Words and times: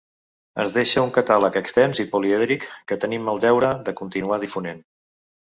Ens 0.61 0.77
deixa 0.77 1.03
un 1.07 1.11
catàleg 1.17 1.59
extens 1.61 2.01
i 2.03 2.07
polièdric 2.15 2.67
que 2.93 2.99
tenim 3.05 3.31
el 3.35 3.45
deure 3.47 3.73
de 3.91 3.97
continuar 4.01 4.45
difonent. 4.47 4.83